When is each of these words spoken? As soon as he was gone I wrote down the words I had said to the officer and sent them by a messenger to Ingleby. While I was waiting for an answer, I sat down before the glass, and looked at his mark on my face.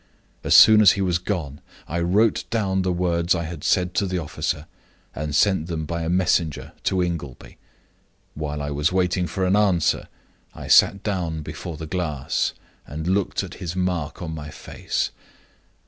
As 0.43 0.55
soon 0.55 0.81
as 0.81 0.93
he 0.93 1.01
was 1.01 1.19
gone 1.19 1.61
I 1.87 1.99
wrote 1.99 2.45
down 2.49 2.81
the 2.81 2.91
words 2.91 3.35
I 3.35 3.43
had 3.43 3.63
said 3.63 3.93
to 3.93 4.07
the 4.07 4.17
officer 4.17 4.65
and 5.13 5.35
sent 5.35 5.67
them 5.67 5.85
by 5.85 6.01
a 6.01 6.09
messenger 6.09 6.71
to 6.85 7.03
Ingleby. 7.03 7.59
While 8.33 8.63
I 8.63 8.71
was 8.71 8.91
waiting 8.91 9.27
for 9.27 9.45
an 9.45 9.55
answer, 9.55 10.07
I 10.55 10.69
sat 10.69 11.03
down 11.03 11.43
before 11.43 11.77
the 11.77 11.85
glass, 11.85 12.53
and 12.87 13.05
looked 13.05 13.43
at 13.43 13.53
his 13.61 13.75
mark 13.75 14.23
on 14.23 14.33
my 14.33 14.49
face. 14.49 15.11